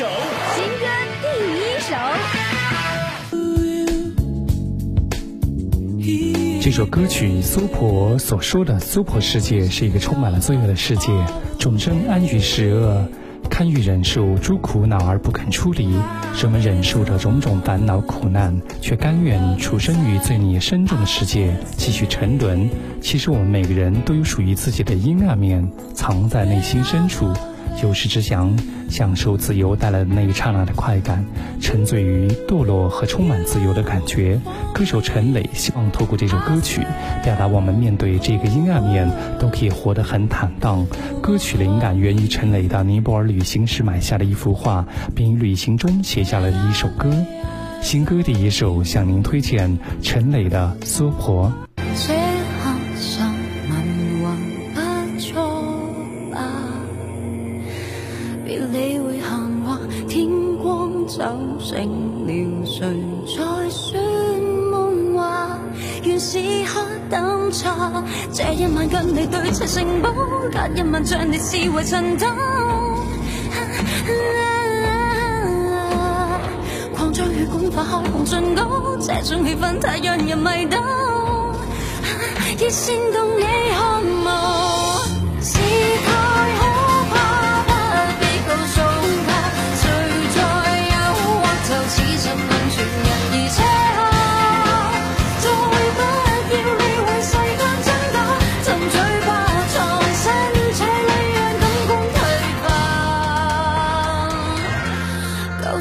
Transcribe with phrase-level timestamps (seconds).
[0.00, 0.06] 首，
[0.54, 0.86] 新歌
[1.20, 1.26] 第
[1.60, 1.94] 一首。
[6.62, 11.12] 这首歌曲苏婆所说的苏婆世界是一个充满了罪恶的世界，
[11.58, 13.06] 众生安于十恶。
[13.50, 15.92] 堪于忍受诸苦恼而不肯出离，
[16.40, 22.70] 人们忍受着种种烦恼苦难，却甘愿出生于罪孽深重的世界，继续沉沦。
[23.02, 27.30] 其实我们每个人都有属于自己的阴暗面，藏在内心深处。
[27.82, 28.56] 有时只想
[28.88, 31.24] 享受自由带来的那一刹那的快感，
[31.60, 34.40] 沉醉于堕落和充满自由的感觉。
[34.74, 36.82] 歌手陈磊希望透过这首歌曲，
[37.22, 40.86] 表达我们面对这个阴暗面都可以活得很坦荡。
[41.22, 47.10] 歌曲灵感源于陈磊到尼泊尔旅行时买下的一幅画，并旅行中写下了一首歌。
[47.80, 51.50] 新歌第一首向您推荐陈磊的《娑婆》。
[61.58, 62.78] 醒了谁
[63.26, 64.00] 在说
[64.70, 65.58] 梦话？
[66.02, 68.02] 原是黑胆茶。
[68.32, 70.10] 这一晚跟你对齐城堡，
[70.50, 72.24] 隔一晚将你视为尘土。
[76.94, 80.78] 狂追血管化开红唇膏，这种气氛太让人迷倒，
[82.58, 83.99] 已煽动你看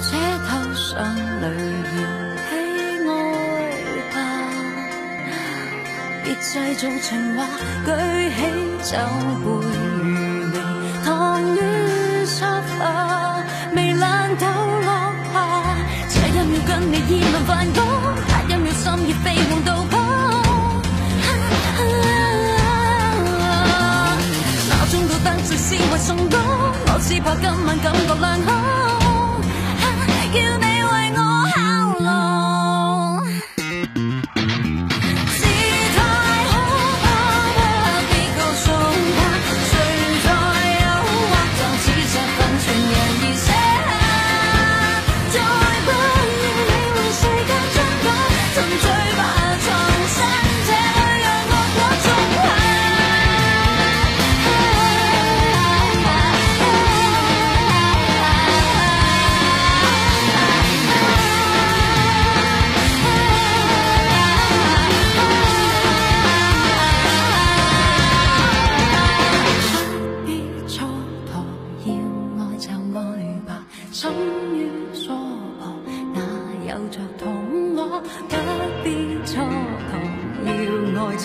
[0.00, 0.12] 这
[0.46, 0.88] 头上
[1.40, 1.96] 雷炎
[2.48, 3.10] 喜爱
[4.14, 4.16] 吧，
[6.22, 6.46] 别制
[6.76, 7.38] 造情话，
[7.84, 7.88] 举
[8.30, 8.38] 起
[8.84, 8.92] 酒
[9.42, 10.06] 杯如
[10.52, 10.54] 明，
[11.04, 11.06] 糖
[11.56, 11.58] 于
[12.24, 12.38] 沙
[12.78, 13.42] 发，
[13.74, 14.04] 未冷
[14.38, 14.46] 抖
[14.84, 14.88] 落
[15.32, 15.34] 下。
[16.08, 17.80] 这一秒跟你议论梵高，
[18.28, 19.92] 下一秒心已飞往到跑。
[24.68, 26.38] 闹钟都登着视为崇高，
[26.86, 28.48] 我只怕今晚感觉良好，
[30.36, 30.67] 要你。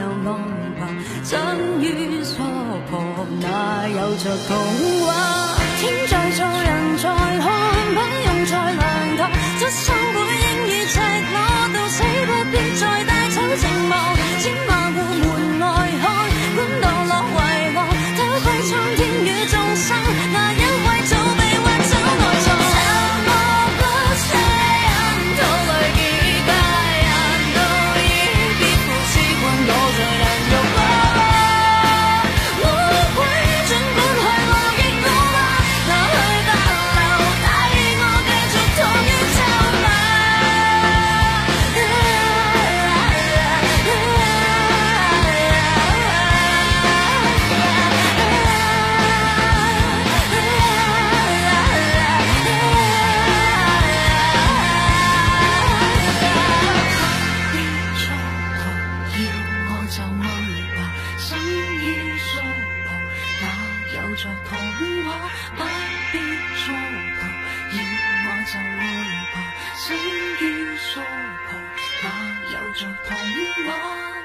[0.00, 0.32] 就安
[0.78, 0.80] 排，
[1.28, 1.36] 真
[1.82, 2.34] 与娑
[2.88, 2.90] 婆
[3.38, 4.56] 哪有着童
[5.04, 5.12] 话？
[5.78, 7.04] 天在做，人在
[7.38, 7.44] 看，
[7.92, 8.82] 不用再量
[9.18, 9.20] 度，
[9.60, 10.96] 出生本应已赤
[11.30, 11.36] 裸
[11.74, 13.92] 到死，不必再带走寂寞。
[14.40, 15.64] 千万户门外
[16.00, 16.02] 看，
[16.56, 17.38] 管堕落为
[17.74, 17.78] 忘，
[18.16, 19.86] 打开苍天与众生。
[61.20, 62.90] 情梦。
[64.16, 64.58] 着童
[65.04, 65.08] 话，
[65.56, 65.62] 不
[66.12, 67.22] 必蹉跎，
[67.72, 67.78] 要
[68.26, 68.82] 我就爱
[69.32, 69.34] 吧，
[69.76, 69.86] 生
[70.40, 71.02] 于娑
[71.46, 71.48] 婆，
[72.02, 72.04] 哪
[72.52, 73.08] 有着童
[73.66, 74.19] 话？